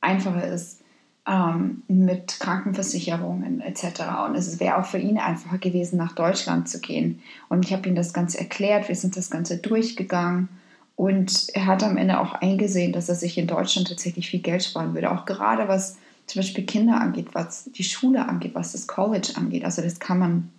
einfacher 0.00 0.46
ist 0.46 0.82
ähm, 1.26 1.82
mit 1.88 2.40
Krankenversicherungen 2.40 3.60
etc. 3.60 4.02
Und 4.26 4.34
es 4.34 4.58
wäre 4.60 4.78
auch 4.78 4.86
für 4.86 4.98
ihn 4.98 5.18
einfacher 5.18 5.58
gewesen, 5.58 5.96
nach 5.96 6.14
Deutschland 6.14 6.68
zu 6.68 6.80
gehen. 6.80 7.22
Und 7.48 7.64
ich 7.64 7.72
habe 7.72 7.88
ihm 7.88 7.94
das 7.94 8.12
Ganze 8.12 8.38
erklärt. 8.38 8.88
Wir 8.88 8.96
sind 8.96 9.16
das 9.16 9.30
Ganze 9.30 9.58
durchgegangen. 9.58 10.48
Und 10.94 11.48
er 11.54 11.66
hat 11.66 11.82
am 11.82 11.96
Ende 11.96 12.20
auch 12.20 12.34
eingesehen, 12.34 12.92
dass 12.92 13.08
er 13.08 13.14
sich 13.14 13.38
in 13.38 13.46
Deutschland 13.46 13.88
tatsächlich 13.88 14.28
viel 14.28 14.40
Geld 14.40 14.62
sparen 14.62 14.94
würde. 14.94 15.10
Auch 15.10 15.24
gerade 15.24 15.66
was 15.66 15.96
zum 16.26 16.40
Beispiel 16.40 16.64
Kinder 16.64 17.00
angeht, 17.00 17.28
was 17.32 17.64
die 17.72 17.84
Schule 17.84 18.28
angeht, 18.28 18.54
was 18.54 18.72
das 18.72 18.86
College 18.86 19.32
angeht. 19.34 19.64
Also 19.64 19.82
das 19.82 19.98
kann 19.98 20.18
man 20.18 20.50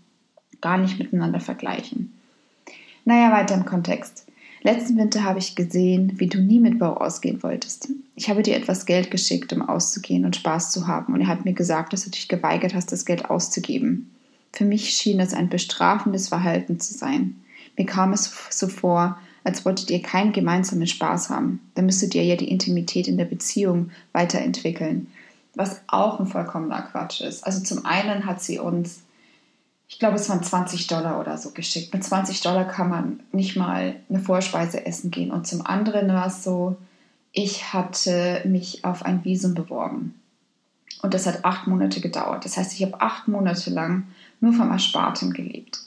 gar 0.64 0.78
nicht 0.78 0.98
miteinander 0.98 1.42
vergleichen. 1.42 2.14
Naja, 3.06 3.32
weiter 3.32 3.54
im 3.54 3.66
Kontext. 3.66 4.26
Letzten 4.62 4.98
Winter 4.98 5.26
habe 5.26 5.40
ich 5.40 5.56
gesehen, 5.56 6.14
wie 6.20 6.28
du 6.28 6.40
nie 6.40 6.62
mit 6.62 6.80
Bau 6.80 6.94
ausgehen 6.94 7.44
wolltest. 7.44 7.90
Ich 8.16 8.30
habe 8.30 8.44
dir 8.44 8.56
etwas 8.56 8.86
Geld 8.86 9.12
geschickt, 9.12 9.52
um 9.52 9.62
auszugehen 9.62 10.24
und 10.24 10.38
Spaß 10.38 10.72
zu 10.72 10.88
haben, 10.88 11.14
und 11.14 11.20
er 11.20 11.28
hat 11.28 11.44
mir 11.44 11.52
gesagt, 11.52 11.92
dass 11.92 12.06
du 12.06 12.12
dich 12.12 12.30
geweigert 12.30 12.74
hast, 12.74 12.94
das 12.94 13.06
Geld 13.06 13.30
auszugeben. 13.30 14.10
Für 14.54 14.64
mich 14.64 14.92
schien 14.92 15.20
es 15.20 15.34
ein 15.34 15.50
bestrafendes 15.50 16.30
Verhalten 16.30 16.80
zu 16.80 16.94
sein. 16.94 17.36
Mir 17.78 17.86
kam 17.86 18.14
es 18.14 18.34
so 18.50 18.70
vor, 18.70 19.18
als 19.44 19.66
wolltet 19.66 19.92
ihr 19.92 20.02
keinen 20.02 20.32
gemeinsamen 20.32 20.88
Spaß 20.88 21.30
haben. 21.30 21.60
Dann 21.76 21.88
müsstet 21.88 22.16
ihr 22.16 22.24
ja 22.24 22.38
die 22.38 22.50
Intimität 22.50 23.10
in 23.10 23.18
der 23.18 23.26
Beziehung 23.26 23.92
weiterentwickeln. 24.14 25.08
Was 25.56 25.82
auch 25.88 26.22
ein 26.22 26.28
vollkommener 26.28 26.84
Quatsch 26.84 27.20
ist. 27.20 27.46
Also 27.46 27.62
zum 27.62 27.86
einen 27.86 28.26
hat 28.26 28.42
sie 28.42 28.60
uns, 28.60 29.02
ich 29.94 30.00
glaube, 30.00 30.16
es 30.16 30.28
waren 30.28 30.42
20 30.42 30.88
Dollar 30.88 31.20
oder 31.20 31.38
so 31.38 31.52
geschickt. 31.52 31.94
Mit 31.94 32.04
20 32.04 32.42
Dollar 32.42 32.66
kann 32.66 32.90
man 32.90 33.20
nicht 33.32 33.56
mal 33.56 33.96
eine 34.10 34.20
Vorspeise 34.20 34.88
essen 34.88 35.12
gehen. 35.12 35.30
Und 35.30 35.46
zum 35.46 35.64
anderen 35.64 36.08
war 36.08 36.26
es 36.26 36.44
so, 36.44 36.78
ich 37.32 37.72
hatte 37.74 38.42
mich 38.44 38.84
auf 38.86 39.06
ein 39.06 39.24
Visum 39.24 39.54
beworben. 39.54 40.20
Und 41.04 41.14
das 41.14 41.28
hat 41.28 41.46
acht 41.46 41.68
Monate 41.68 42.02
gedauert. 42.02 42.44
Das 42.44 42.58
heißt, 42.58 42.74
ich 42.74 42.82
habe 42.82 43.02
acht 43.02 43.28
Monate 43.28 43.70
lang 43.70 44.08
nur 44.42 44.54
vom 44.54 44.72
Ersparten 44.72 45.32
gelebt. 45.32 45.82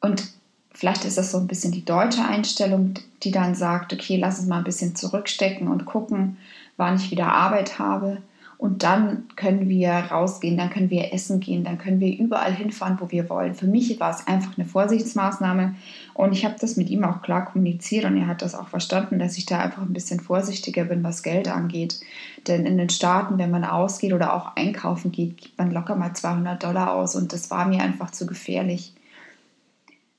Und 0.00 0.26
vielleicht 0.72 1.04
ist 1.04 1.18
das 1.18 1.30
so 1.30 1.36
ein 1.36 1.46
bisschen 1.46 1.72
die 1.72 1.84
deutsche 1.84 2.24
Einstellung, 2.24 2.94
die 3.22 3.32
dann 3.32 3.54
sagt, 3.54 3.92
okay, 3.92 4.16
lass 4.16 4.38
uns 4.38 4.48
mal 4.48 4.58
ein 4.58 4.64
bisschen 4.64 4.96
zurückstecken 4.96 5.68
und 5.68 5.84
gucken, 5.84 6.38
wann 6.78 6.96
ich 6.96 7.10
wieder 7.10 7.30
Arbeit 7.30 7.78
habe. 7.78 8.22
Und 8.58 8.82
dann 8.82 9.24
können 9.36 9.68
wir 9.68 9.90
rausgehen, 9.90 10.56
dann 10.56 10.70
können 10.70 10.88
wir 10.88 11.12
essen 11.12 11.40
gehen, 11.40 11.62
dann 11.62 11.76
können 11.76 12.00
wir 12.00 12.18
überall 12.18 12.54
hinfahren, 12.54 12.98
wo 12.98 13.10
wir 13.10 13.28
wollen. 13.28 13.54
Für 13.54 13.66
mich 13.66 14.00
war 14.00 14.10
es 14.10 14.26
einfach 14.26 14.56
eine 14.56 14.66
Vorsichtsmaßnahme 14.66 15.74
und 16.14 16.32
ich 16.32 16.46
habe 16.46 16.56
das 16.58 16.76
mit 16.76 16.88
ihm 16.88 17.04
auch 17.04 17.20
klar 17.20 17.44
kommuniziert 17.44 18.06
und 18.06 18.16
er 18.16 18.26
hat 18.26 18.40
das 18.40 18.54
auch 18.54 18.68
verstanden, 18.68 19.18
dass 19.18 19.36
ich 19.36 19.44
da 19.44 19.58
einfach 19.58 19.82
ein 19.82 19.92
bisschen 19.92 20.20
vorsichtiger 20.20 20.84
bin, 20.84 21.04
was 21.04 21.22
Geld 21.22 21.48
angeht. 21.48 22.00
Denn 22.46 22.64
in 22.64 22.78
den 22.78 22.88
Staaten, 22.88 23.36
wenn 23.36 23.50
man 23.50 23.64
ausgeht 23.64 24.14
oder 24.14 24.32
auch 24.32 24.56
einkaufen 24.56 25.12
geht, 25.12 25.36
gibt 25.36 25.58
man 25.58 25.70
locker 25.70 25.94
mal 25.94 26.14
200 26.14 26.62
Dollar 26.62 26.94
aus 26.94 27.14
und 27.14 27.34
das 27.34 27.50
war 27.50 27.66
mir 27.68 27.82
einfach 27.82 28.10
zu 28.10 28.26
gefährlich. 28.26 28.94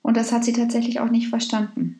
Und 0.03 0.15
das 0.15 0.32
hat 0.32 0.44
sie 0.44 0.53
tatsächlich 0.53 1.00
auch 1.00 1.10
nicht 1.10 1.29
verstanden. 1.29 2.00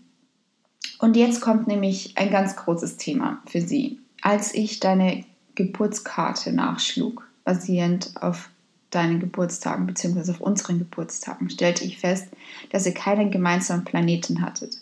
Und 1.00 1.16
jetzt 1.16 1.42
kommt 1.42 1.68
nämlich 1.68 2.18
ein 2.18 2.30
ganz 2.30 2.56
großes 2.56 2.98
Thema 2.98 3.42
für 3.46 3.62
sie. 3.62 4.00
Als 4.22 4.54
ich 4.54 4.80
deine 4.80 5.26
Geburtskarte 5.58 6.54
nachschlug, 6.54 7.28
basierend 7.44 8.14
auf 8.22 8.50
deinen 8.92 9.20
Geburtstagen 9.20 9.86
bzw. 9.88 10.32
auf 10.32 10.40
unseren 10.40 10.80
Geburtstagen, 10.80 11.50
stellte 11.50 11.84
ich 11.84 11.98
fest, 11.98 12.30
dass 12.70 12.86
ihr 12.86 12.94
keinen 12.94 13.32
gemeinsamen 13.32 13.84
Planeten 13.84 14.42
hattet 14.42 14.78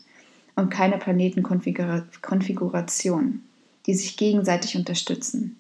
und 0.56 0.70
keine 0.70 0.98
Planetenkonfiguration, 0.98 3.42
die 3.88 3.96
sich 3.96 4.18
gegenseitig 4.18 4.76
unterstützen. 4.76 5.56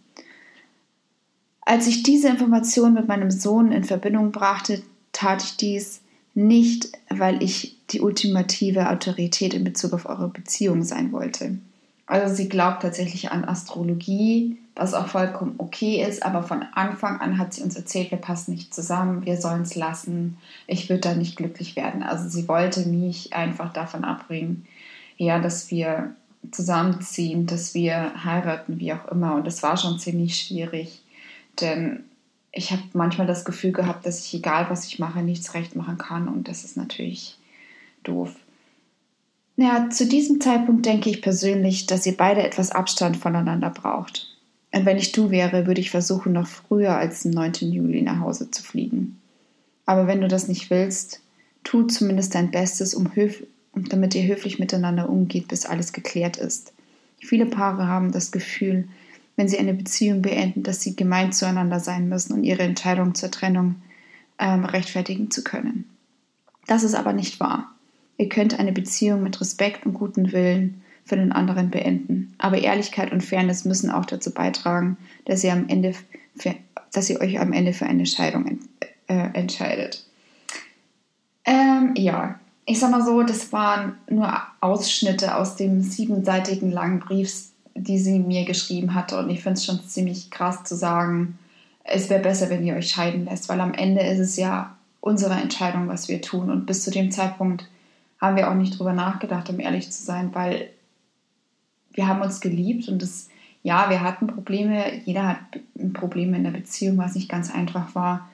Als 1.62 1.88
ich 1.88 2.03
diese 2.03 2.27
Information 2.27 2.93
mit 2.93 3.07
meinem 3.07 3.31
Sohn 3.31 3.72
in 3.72 3.86
Verbindung 3.86 4.31
brachte, 4.31 4.84
tat 5.13 5.43
ich 5.43 5.57
dies 5.57 6.01
nicht, 6.36 6.89
weil 7.10 7.41
ich 7.41 7.77
die 7.89 8.01
ultimative 8.01 8.89
Autorität 8.89 9.53
in 9.53 9.63
Bezug 9.63 9.93
auf 9.93 10.05
eure 10.05 10.27
Beziehung 10.27 10.84
sein 10.84 11.13
wollte. 11.13 11.57
Also 12.05 12.36
sie 12.36 12.50
glaubt 12.50 12.81
tatsächlich 12.81 13.31
an 13.31 13.45
Astrologie, 13.45 14.57
was 14.75 14.94
auch 14.94 15.08
vollkommen 15.08 15.55
okay 15.58 16.03
ist, 16.03 16.24
aber 16.24 16.44
von 16.44 16.63
Anfang 16.74 17.22
an 17.22 17.38
hat 17.38 17.53
sie 17.53 17.63
uns 17.63 17.75
erzählt, 17.75 18.12
wir 18.12 18.17
passen 18.17 18.51
nicht 18.53 18.74
zusammen, 18.74 19.25
wir 19.25 19.38
sollen 19.38 19.62
es 19.62 19.75
lassen, 19.75 20.38
ich 20.67 20.89
würde 20.89 21.01
da 21.01 21.15
nicht 21.15 21.38
glücklich 21.38 21.75
werden. 21.77 22.03
Also 22.03 22.27
sie 22.27 22.48
wollte 22.48 22.86
mich 22.86 23.34
einfach 23.34 23.72
davon 23.72 24.03
abbringen, 24.03 24.65
ja, 25.17 25.39
dass 25.39 25.72
wir 25.72 26.13
zusammenziehen, 26.51 27.46
dass 27.46 27.74
wir 27.74 28.24
heiraten, 28.24 28.79
wie 28.79 28.94
auch 28.94 29.08
immer. 29.08 29.36
Und 29.36 29.48
das 29.48 29.63
war 29.63 29.77
schon 29.77 29.98
ziemlich 29.98 30.38
schwierig, 30.38 31.01
denn 31.62 32.03
ich 32.51 32.72
habe 32.72 32.84
manchmal 32.94 33.27
das 33.27 33.46
Gefühl 33.46 33.72
gehabt, 33.72 34.05
dass 34.05 34.25
ich, 34.25 34.34
egal 34.34 34.70
was 34.70 34.86
ich 34.86 35.00
mache, 35.00 35.22
nichts 35.22 35.53
recht 35.53 35.75
machen 35.75 35.98
kann 35.98 36.27
und 36.27 36.50
das 36.50 36.65
ist 36.65 36.75
natürlich 36.75 37.38
doof. 38.03 38.36
Ja, 39.58 39.89
zu 39.89 40.05
diesem 40.05 40.41
Zeitpunkt 40.41 40.86
denke 40.86 41.10
ich 41.10 41.22
persönlich, 41.22 41.86
dass 41.86 42.05
ihr 42.05 42.17
beide 42.17 42.44
etwas 42.44 42.72
Abstand 42.72 43.15
voneinander 43.15 43.70
braucht. 43.70 44.35
Und 44.75 44.86
wenn 44.86 44.98
ich 44.98 45.13
du 45.13 45.32
wäre, 45.32 45.67
würde 45.67 45.79
ich 45.79 45.89
versuchen, 45.89 46.34
noch 46.34 46.48
früher 46.48 46.98
als 46.98 47.22
den 47.22 47.32
9. 47.32 47.53
Juli 47.62 48.01
nach 48.01 48.20
Hause 48.20 48.51
zu 48.51 48.62
fliegen. 48.62 49.22
Aber 49.86 50.05
wenn 50.05 50.20
du 50.20 50.27
das 50.27 50.50
nicht 50.50 50.70
willst, 50.70 51.22
tu 51.63 51.84
zumindest 51.84 52.36
dein 52.36 52.51
Bestes, 52.51 52.94
um 52.94 53.10
damit 53.74 54.15
ihr 54.15 54.27
höflich 54.27 54.60
miteinander 54.60 55.10
umgeht, 55.10 55.48
bis 55.48 55.65
alles 55.65 55.94
geklärt 55.94 56.36
ist. 56.36 56.74
Viele 57.22 57.46
Paare 57.46 57.88
haben 57.88 58.12
das 58.12 58.34
Gefühl, 58.34 58.89
wenn 59.38 59.48
sie 59.48 59.58
eine 59.58 59.74
Beziehung 59.74 60.22
beenden, 60.22 60.63
dass 60.63 60.82
sie 60.82 60.94
gemein 60.94 61.32
zueinander 61.32 61.79
sein 61.79 62.10
müssen 62.10 62.34
und 62.34 62.44
ihre 62.44 62.63
Entscheidung 62.63 63.15
zur 63.15 63.32
Trennung 63.32 63.75
ähm, 64.39 64.65
rechtfertigen 64.65 65.32
zu 65.32 65.41
können. 65.41 65.86
Das 66.67 66.84
ist 66.84 66.96
aber 66.96 67.13
nicht 67.13 67.39
wahr. 67.39 67.74
Ihr 68.17 68.27
könnt 68.27 68.60
eine 68.60 68.74
Beziehung 68.74 69.24
mit 69.24 69.39
Respekt 69.39 69.86
und 69.86 69.94
gutem 69.94 70.34
Willen 70.34 70.82
für 71.05 71.15
den 71.15 71.31
anderen 71.31 71.69
beenden. 71.69 72.33
Aber 72.39 72.57
Ehrlichkeit 72.57 73.12
und 73.12 73.24
Fairness 73.24 73.63
müssen 73.63 73.91
auch 73.91 74.05
dazu 74.05 74.31
beitragen, 74.31 74.97
dass 75.25 75.43
ihr, 75.43 75.53
am 75.53 75.69
Ende 75.69 75.93
für, 76.35 76.55
dass 76.91 77.09
ihr 77.09 77.21
euch 77.21 77.39
am 77.39 77.53
Ende 77.53 77.74
für 77.74 77.85
eine 77.85 78.05
Scheidung 78.05 78.59
äh, 79.07 79.29
entscheidet. 79.33 80.03
Ähm, 81.45 81.93
ja, 81.95 82.39
ich 82.65 82.79
sag 82.79 82.89
mal 82.89 83.05
so, 83.05 83.21
das 83.21 83.53
waren 83.53 83.95
nur 84.09 84.33
Ausschnitte 84.59 85.35
aus 85.35 85.55
dem 85.55 85.81
siebenseitigen 85.81 86.71
langen 86.71 87.00
Brief, 87.00 87.45
die 87.75 88.00
sie 88.00 88.17
mir 88.17 88.45
geschrieben 88.45 88.95
hatte. 88.95 89.19
Und 89.19 89.29
ich 89.29 89.43
finde 89.43 89.59
es 89.59 89.65
schon 89.65 89.83
ziemlich 89.85 90.31
krass 90.31 90.63
zu 90.63 90.75
sagen, 90.75 91.38
es 91.83 92.09
wäre 92.09 92.24
besser, 92.24 92.50
wenn 92.50 92.65
ihr 92.65 92.75
euch 92.75 92.89
scheiden 92.89 93.25
lässt, 93.25 93.47
weil 93.47 93.62
am 93.62 93.75
Ende 93.75 94.01
ist 94.01 94.19
es 94.19 94.38
ja 94.38 94.75
unsere 95.01 95.35
Entscheidung, 95.35 95.88
was 95.88 96.07
wir 96.07 96.19
tun. 96.21 96.50
Und 96.50 96.65
bis 96.65 96.83
zu 96.83 96.89
dem 96.89 97.12
Zeitpunkt 97.12 97.69
haben 98.19 98.38
wir 98.38 98.50
auch 98.50 98.55
nicht 98.55 98.79
drüber 98.79 98.93
nachgedacht, 98.93 99.47
um 99.51 99.59
ehrlich 99.59 99.91
zu 99.91 100.03
sein, 100.03 100.33
weil 100.33 100.69
wir 101.96 102.08
haben 102.08 102.22
uns 102.22 102.42
geliebt 102.42 102.88
und 102.88 103.02
das, 103.02 103.30
ja, 103.64 103.90
wir 103.90 104.02
hatten 104.02 104.28
Probleme, 104.28 104.94
jeder 105.06 105.30
hat 105.30 105.38
Probleme 105.94 106.38
in 106.38 106.44
der 106.44 106.52
Beziehung, 106.52 106.98
was 106.98 107.16
nicht 107.16 107.30
ganz 107.30 107.54
einfach 107.54 107.96
war. 107.96 108.30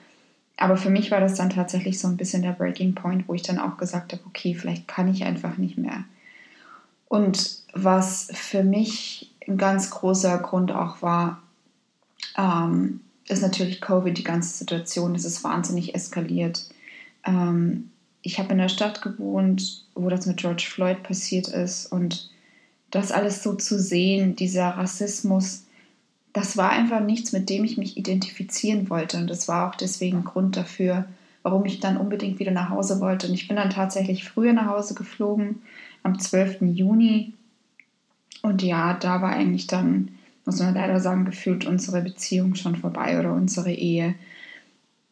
Aber 0.56 0.76
für 0.76 0.90
mich 0.90 1.10
war 1.10 1.20
das 1.20 1.34
dann 1.34 1.50
tatsächlich 1.50 1.98
so 1.98 2.08
ein 2.08 2.16
bisschen 2.16 2.42
der 2.42 2.52
Breaking 2.52 2.94
Point, 2.94 3.28
wo 3.28 3.34
ich 3.34 3.42
dann 3.42 3.58
auch 3.58 3.78
gesagt 3.78 4.12
habe, 4.12 4.22
okay, 4.26 4.54
vielleicht 4.54 4.86
kann 4.86 5.08
ich 5.08 5.24
einfach 5.24 5.56
nicht 5.56 5.78
mehr. 5.78 6.04
Und 7.08 7.62
was 7.72 8.30
für 8.32 8.62
mich 8.62 9.32
ein 9.46 9.58
ganz 9.58 9.90
großer 9.90 10.38
Grund 10.38 10.72
auch 10.72 11.02
war, 11.02 11.42
ähm, 12.36 13.00
ist 13.28 13.42
natürlich 13.42 13.80
Covid, 13.80 14.16
die 14.16 14.24
ganze 14.24 14.56
Situation. 14.56 15.14
Es 15.14 15.24
ist 15.24 15.44
wahnsinnig 15.44 15.94
eskaliert. 15.94 16.66
Ähm, 17.24 17.90
ich 18.22 18.38
habe 18.38 18.52
in 18.52 18.58
der 18.58 18.68
Stadt 18.68 19.02
gewohnt, 19.02 19.84
wo 19.94 20.08
das 20.08 20.26
mit 20.26 20.38
George 20.38 20.66
Floyd 20.68 21.02
passiert 21.02 21.48
ist 21.48 21.86
und 21.86 22.30
das 22.92 23.10
alles 23.10 23.42
so 23.42 23.54
zu 23.54 23.80
sehen, 23.80 24.36
dieser 24.36 24.68
Rassismus, 24.68 25.64
das 26.32 26.56
war 26.56 26.70
einfach 26.70 27.00
nichts, 27.00 27.32
mit 27.32 27.50
dem 27.50 27.64
ich 27.64 27.76
mich 27.76 27.96
identifizieren 27.96 28.88
wollte. 28.88 29.16
Und 29.16 29.28
das 29.28 29.48
war 29.48 29.68
auch 29.68 29.74
deswegen 29.74 30.24
Grund 30.24 30.56
dafür, 30.56 31.06
warum 31.42 31.64
ich 31.64 31.80
dann 31.80 31.96
unbedingt 31.96 32.38
wieder 32.38 32.52
nach 32.52 32.68
Hause 32.68 33.00
wollte. 33.00 33.26
Und 33.26 33.34
ich 33.34 33.48
bin 33.48 33.56
dann 33.56 33.70
tatsächlich 33.70 34.24
früher 34.24 34.52
nach 34.52 34.66
Hause 34.66 34.94
geflogen, 34.94 35.62
am 36.02 36.18
12. 36.18 36.62
Juni. 36.62 37.32
Und 38.42 38.62
ja, 38.62 38.94
da 38.94 39.22
war 39.22 39.30
eigentlich 39.30 39.66
dann, 39.66 40.10
muss 40.44 40.60
man 40.60 40.74
leider 40.74 41.00
sagen, 41.00 41.24
gefühlt 41.24 41.64
unsere 41.64 42.02
Beziehung 42.02 42.54
schon 42.54 42.76
vorbei 42.76 43.18
oder 43.18 43.32
unsere 43.32 43.72
Ehe. 43.72 44.14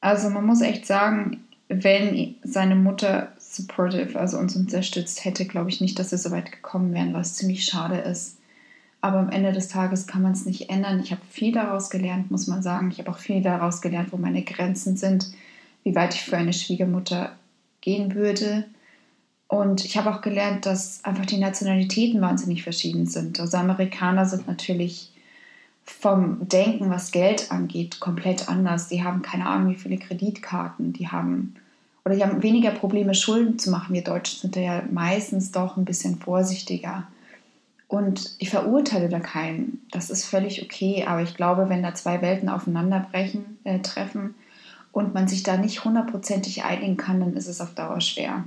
Also 0.03 0.29
man 0.29 0.45
muss 0.45 0.61
echt 0.61 0.87
sagen, 0.87 1.45
wenn 1.69 2.35
seine 2.43 2.75
Mutter 2.75 3.33
supportive, 3.55 4.19
also 4.19 4.39
uns 4.39 4.57
unterstützt 4.57 5.25
hätte, 5.25 5.45
glaube 5.45 5.71
ich 5.71 5.81
nicht, 5.81 5.99
dass 5.99 6.11
wir 6.13 6.19
so 6.19 6.31
weit 6.31 6.53
gekommen 6.53 6.95
wären, 6.95 7.15
was 7.15 7.35
ziemlich 7.35 7.65
schade 7.65 7.99
ist. 7.99 8.39
Aber 9.01 9.19
am 9.19 9.31
Ende 9.31 9.53
des 9.53 9.69
Tages 9.69 10.07
kann 10.07 10.23
man 10.23 10.33
es 10.33 10.45
nicht 10.45 10.69
ändern. 10.69 11.01
Ich 11.01 11.11
habe 11.11 11.23
viel 11.31 11.53
daraus 11.53 11.91
gelernt, 11.91 12.31
muss 12.31 12.47
man 12.47 12.63
sagen. 12.63 12.91
Ich 12.91 12.99
habe 12.99 13.11
auch 13.11 13.19
viel 13.19 13.43
daraus 13.43 13.81
gelernt, 13.81 14.13
wo 14.13 14.19
meine 14.19 14.43
Grenzen 14.43 14.97
sind, 14.97 15.33
wie 15.85 15.95
weit 15.95 16.15
ich 16.15 16.23
für 16.23 16.37
eine 16.37 16.53
Schwiegermutter 16.53 17.33
gehen 17.81 18.15
würde. 18.15 18.67
Und 19.49 19.85
ich 19.85 19.97
habe 19.97 20.15
auch 20.15 20.21
gelernt, 20.21 20.67
dass 20.67 21.03
einfach 21.05 21.27
die 21.27 21.39
Nationalitäten 21.39 22.21
wahnsinnig 22.21 22.63
verschieden 22.63 23.07
sind. 23.07 23.41
Also 23.41 23.57
Amerikaner 23.57 24.27
sind 24.27 24.47
natürlich 24.47 25.11
vom 25.85 26.47
Denken, 26.49 26.91
was 26.91 27.11
Geld 27.11 27.51
angeht, 27.51 27.99
komplett 28.01 28.49
anders. 28.49 28.89
Die 28.89 29.03
haben 29.03 29.23
keine 29.23 29.47
Ahnung, 29.47 29.73
wie 29.73 29.79
viele 29.79 29.99
Kreditkarten, 29.99 30.93
die 30.93 31.09
haben 31.09 31.57
oder 32.05 32.15
die 32.15 32.23
haben 32.23 32.43
weniger 32.43 32.71
Probleme, 32.71 33.15
Schulden 33.15 33.59
zu 33.59 33.71
machen. 33.71 33.95
Wir 33.95 34.05
Deutschen 34.05 34.41
sind 34.41 34.57
da 34.57 34.61
ja 34.61 34.83
meistens 34.91 35.53
doch 35.53 35.77
ein 35.77 35.85
bisschen 35.85 36.19
vorsichtiger. 36.19 37.07
Und 37.89 38.37
ich 38.39 38.51
verurteile 38.51 39.09
da 39.09 39.21
keinen. 39.21 39.85
Das 39.91 40.11
ist 40.11 40.25
völlig 40.25 40.63
okay. 40.63 41.05
Aber 41.07 41.23
ich 41.23 41.35
glaube, 41.37 41.69
wenn 41.69 41.83
da 41.83 41.95
zwei 41.95 42.23
Welten 42.23 42.49
aufeinanderbrechen, 42.49 43.59
äh, 43.65 43.81
treffen 43.81 44.35
und 44.93 45.13
man 45.13 45.29
sich 45.29 45.43
da 45.43 45.57
nicht 45.57 45.85
hundertprozentig 45.85 46.65
einigen 46.65 46.97
kann, 46.97 47.21
dann 47.21 47.35
ist 47.35 47.49
es 47.49 47.61
auf 47.61 47.75
Dauer 47.75 48.01
schwer. 48.01 48.45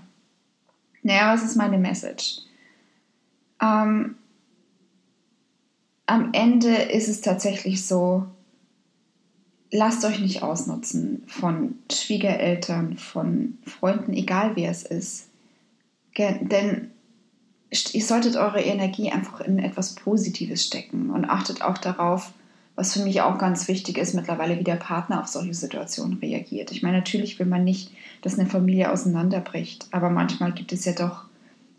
Naja, 1.04 1.34
was 1.34 1.44
ist 1.44 1.58
meine 1.58 1.78
Message? 1.78 2.40
Ähm, 3.62 4.16
am 6.06 6.30
Ende 6.34 6.74
ist 6.74 7.10
es 7.10 7.22
tatsächlich 7.22 7.86
so, 7.86 8.26
lasst 9.74 10.06
euch 10.06 10.20
nicht 10.20 10.44
ausnutzen 10.44 11.24
von 11.26 11.76
Schwiegereltern, 11.92 12.96
von 12.96 13.58
Freunden, 13.66 14.14
egal 14.14 14.56
wer 14.56 14.70
es 14.70 14.84
ist. 14.84 15.28
Denn 16.18 16.92
ihr 17.72 18.04
solltet 18.04 18.36
eure 18.36 18.62
Energie 18.62 19.12
einfach 19.12 19.42
in 19.42 19.58
etwas 19.58 19.96
Positives 19.96 20.64
stecken 20.64 21.10
und 21.10 21.26
achtet 21.26 21.64
auch 21.64 21.80
darauf, 21.80 22.34
was 22.76 22.94
für 22.94 23.04
mich 23.04 23.22
auch 23.22 23.40
ganz 23.40 23.68
wichtig 23.68 23.98
ist 23.98 24.14
mittlerweile, 24.14 24.60
wie 24.60 24.64
der 24.64 24.76
Partner 24.76 25.22
auf 25.22 25.28
solche 25.28 25.56
Situationen 25.56 26.20
reagiert. 26.20 26.72
Ich 26.72 26.84
meine, 26.84 26.98
natürlich 26.98 27.40
will 27.40 27.48
man 27.48 27.64
nicht, 27.64 27.92
dass 28.22 28.38
eine 28.38 28.48
Familie 28.48 28.92
auseinanderbricht, 28.92 29.88
aber 29.90 30.12
manchmal 30.12 30.52
gibt 30.52 30.72
es 30.72 30.86
ja 30.86 30.94
doch 30.94 31.26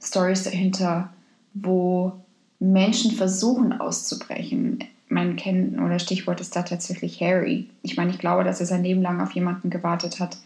Stories 0.02 0.42
dahinter, 0.42 1.12
wo 1.52 2.12
Menschen 2.58 3.12
versuchen 3.12 3.72
auszubrechen 3.72 4.82
mein 5.14 5.37
Kennen 5.37 5.80
oder 5.80 5.99
Stichwort 5.99 6.40
ist 6.40 6.54
da 6.54 6.62
tatsächlich 6.62 7.21
Harry. 7.21 7.71
Ich 7.83 7.97
meine, 7.97 8.11
ich 8.11 8.18
glaube, 8.18 8.44
dass 8.44 8.61
er 8.61 8.66
sein 8.66 8.83
Leben 8.83 9.00
lang 9.00 9.21
auf 9.21 9.30
jemanden 9.30 9.71
gewartet 9.71 10.21
hat, 10.21 10.37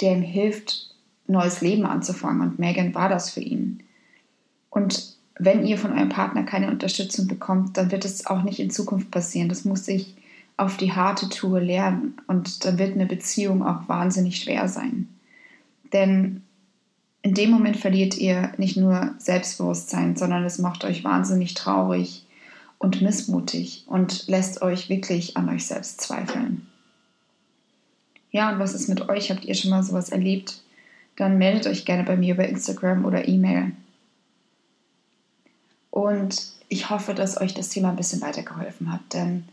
der 0.00 0.12
ihm 0.12 0.22
hilft, 0.22 0.94
neues 1.26 1.60
Leben 1.62 1.86
anzufangen. 1.86 2.42
Und 2.42 2.58
Megan 2.58 2.94
war 2.94 3.08
das 3.08 3.30
für 3.30 3.40
ihn. 3.40 3.82
Und 4.68 5.16
wenn 5.38 5.66
ihr 5.66 5.78
von 5.78 5.92
eurem 5.92 6.10
Partner 6.10 6.42
keine 6.42 6.70
Unterstützung 6.70 7.26
bekommt, 7.26 7.76
dann 7.76 7.90
wird 7.90 8.04
es 8.04 8.26
auch 8.26 8.42
nicht 8.42 8.60
in 8.60 8.70
Zukunft 8.70 9.10
passieren. 9.10 9.48
Das 9.48 9.64
muss 9.64 9.88
ich 9.88 10.14
auf 10.58 10.76
die 10.76 10.92
harte 10.92 11.30
Tour 11.30 11.60
lernen. 11.60 12.14
Und 12.26 12.64
dann 12.64 12.78
wird 12.78 12.94
eine 12.94 13.06
Beziehung 13.06 13.64
auch 13.64 13.88
wahnsinnig 13.88 14.36
schwer 14.36 14.68
sein. 14.68 15.08
Denn 15.94 16.42
in 17.22 17.34
dem 17.34 17.50
Moment 17.50 17.78
verliert 17.78 18.18
ihr 18.18 18.52
nicht 18.58 18.76
nur 18.76 19.14
Selbstbewusstsein, 19.18 20.16
sondern 20.16 20.44
es 20.44 20.58
macht 20.58 20.84
euch 20.84 21.04
wahnsinnig 21.04 21.54
traurig 21.54 22.26
und 22.80 23.02
missmutig 23.02 23.84
und 23.86 24.26
lässt 24.26 24.62
euch 24.62 24.88
wirklich 24.88 25.36
an 25.36 25.48
euch 25.48 25.66
selbst 25.66 26.00
zweifeln. 26.00 26.66
Ja, 28.32 28.50
und 28.50 28.58
was 28.58 28.74
ist 28.74 28.88
mit 28.88 29.08
euch? 29.08 29.30
Habt 29.30 29.44
ihr 29.44 29.54
schon 29.54 29.70
mal 29.70 29.82
sowas 29.82 30.08
erlebt? 30.08 30.62
Dann 31.16 31.38
meldet 31.38 31.66
euch 31.66 31.84
gerne 31.84 32.04
bei 32.04 32.16
mir 32.16 32.34
über 32.34 32.48
Instagram 32.48 33.04
oder 33.04 33.28
E-Mail. 33.28 33.72
Und 35.90 36.52
ich 36.68 36.88
hoffe, 36.88 37.14
dass 37.14 37.38
euch 37.40 37.52
das 37.52 37.68
Thema 37.68 37.90
ein 37.90 37.96
bisschen 37.96 38.22
weitergeholfen 38.22 38.90
hat, 38.90 39.02
denn 39.12 39.44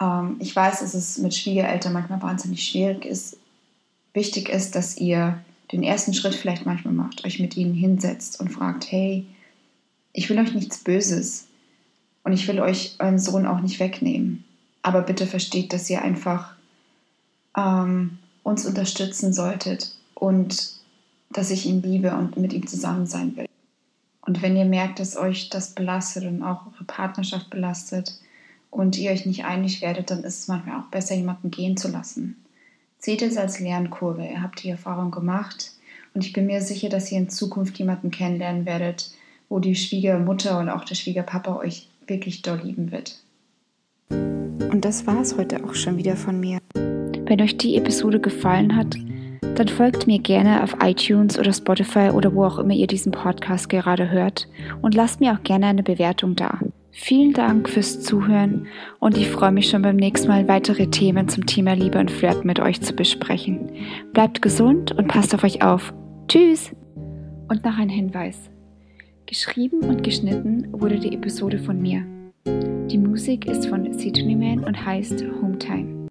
ähm, 0.00 0.36
ich 0.38 0.54
weiß, 0.54 0.80
dass 0.80 0.94
es 0.94 1.18
mit 1.18 1.34
Schwiegereltern 1.34 1.92
manchmal 1.92 2.22
wahnsinnig 2.22 2.62
schwierig 2.62 3.04
ist. 3.04 3.38
Wichtig 4.14 4.50
ist, 4.50 4.76
dass 4.76 4.98
ihr 4.98 5.42
den 5.72 5.82
ersten 5.82 6.14
Schritt 6.14 6.36
vielleicht 6.36 6.64
manchmal 6.64 6.94
macht, 6.94 7.24
euch 7.24 7.40
mit 7.40 7.56
ihnen 7.56 7.74
hinsetzt 7.74 8.38
und 8.38 8.50
fragt, 8.50 8.92
hey, 8.92 9.26
ich 10.12 10.30
will 10.30 10.38
euch 10.38 10.54
nichts 10.54 10.78
Böses. 10.78 11.46
Und 12.24 12.32
ich 12.32 12.46
will 12.48 12.60
euch 12.60 12.96
euren 12.98 13.18
Sohn 13.18 13.46
auch 13.46 13.60
nicht 13.60 13.80
wegnehmen. 13.80 14.44
Aber 14.82 15.02
bitte 15.02 15.26
versteht, 15.26 15.72
dass 15.72 15.90
ihr 15.90 16.02
einfach 16.02 16.54
ähm, 17.56 18.18
uns 18.42 18.66
unterstützen 18.66 19.32
solltet 19.32 19.94
und 20.14 20.74
dass 21.30 21.50
ich 21.50 21.66
ihn 21.66 21.82
liebe 21.82 22.14
und 22.14 22.36
mit 22.36 22.52
ihm 22.52 22.66
zusammen 22.66 23.06
sein 23.06 23.36
will. 23.36 23.46
Und 24.24 24.42
wenn 24.42 24.56
ihr 24.56 24.64
merkt, 24.64 25.00
dass 25.00 25.16
euch 25.16 25.48
das 25.48 25.74
belastet 25.74 26.24
und 26.24 26.42
auch 26.42 26.66
eure 26.66 26.84
Partnerschaft 26.84 27.50
belastet 27.50 28.14
und 28.70 28.96
ihr 28.96 29.10
euch 29.10 29.26
nicht 29.26 29.44
einig 29.44 29.82
werdet, 29.82 30.10
dann 30.10 30.22
ist 30.24 30.40
es 30.40 30.48
manchmal 30.48 30.80
auch 30.80 30.86
besser, 30.86 31.14
jemanden 31.14 31.50
gehen 31.50 31.76
zu 31.76 31.88
lassen. 31.88 32.36
Seht 32.98 33.22
es 33.22 33.36
als 33.36 33.58
Lernkurve. 33.58 34.24
Ihr 34.24 34.42
habt 34.42 34.62
die 34.62 34.70
Erfahrung 34.70 35.10
gemacht 35.10 35.72
und 36.14 36.24
ich 36.24 36.32
bin 36.32 36.46
mir 36.46 36.60
sicher, 36.60 36.88
dass 36.88 37.10
ihr 37.10 37.18
in 37.18 37.30
Zukunft 37.30 37.78
jemanden 37.78 38.10
kennenlernen 38.10 38.64
werdet, 38.64 39.12
wo 39.48 39.58
die 39.58 39.74
Schwiegermutter 39.74 40.58
und 40.58 40.68
auch 40.68 40.84
der 40.84 40.94
Schwiegerpapa 40.94 41.56
euch 41.56 41.88
wirklich 42.12 42.42
doll 42.42 42.60
lieben 42.62 42.92
wird. 42.92 43.18
Und 44.10 44.84
das 44.84 45.06
war 45.06 45.20
es 45.20 45.36
heute 45.36 45.64
auch 45.64 45.74
schon 45.74 45.96
wieder 45.96 46.16
von 46.16 46.38
mir. 46.38 46.58
Wenn 46.74 47.40
euch 47.40 47.56
die 47.56 47.76
Episode 47.76 48.20
gefallen 48.20 48.76
hat, 48.76 48.96
dann 49.54 49.68
folgt 49.68 50.06
mir 50.06 50.18
gerne 50.18 50.62
auf 50.62 50.76
iTunes 50.82 51.38
oder 51.38 51.52
Spotify 51.52 52.10
oder 52.12 52.34
wo 52.34 52.44
auch 52.44 52.58
immer 52.58 52.74
ihr 52.74 52.86
diesen 52.86 53.12
Podcast 53.12 53.68
gerade 53.68 54.10
hört 54.10 54.48
und 54.80 54.94
lasst 54.94 55.20
mir 55.20 55.32
auch 55.32 55.42
gerne 55.42 55.66
eine 55.66 55.82
Bewertung 55.82 56.36
da. 56.36 56.58
Vielen 56.90 57.32
Dank 57.32 57.68
fürs 57.68 58.02
Zuhören 58.02 58.66
und 58.98 59.16
ich 59.16 59.28
freue 59.28 59.52
mich 59.52 59.70
schon 59.70 59.82
beim 59.82 59.96
nächsten 59.96 60.28
Mal 60.28 60.46
weitere 60.48 60.88
Themen 60.88 61.28
zum 61.28 61.46
Thema 61.46 61.74
Liebe 61.74 61.98
und 61.98 62.10
Flirt 62.10 62.44
mit 62.44 62.60
euch 62.60 62.82
zu 62.82 62.94
besprechen. 62.94 63.70
Bleibt 64.12 64.42
gesund 64.42 64.92
und 64.92 65.08
passt 65.08 65.34
auf 65.34 65.44
euch 65.44 65.62
auf. 65.62 65.92
Tschüss! 66.28 66.72
Und 67.48 67.64
noch 67.64 67.78
ein 67.78 67.88
Hinweis. 67.88 68.50
Geschrieben 69.26 69.80
und 69.84 70.04
geschnitten 70.04 70.68
wurde 70.72 70.98
die 70.98 71.14
Episode 71.14 71.58
von 71.58 71.80
mir. 71.80 72.04
Die 72.88 72.98
Musik 72.98 73.46
ist 73.46 73.66
von 73.66 73.92
Sidney 73.98 74.36
Man 74.36 74.64
und 74.64 74.84
heißt 74.84 75.24
Hometime. 75.40 76.01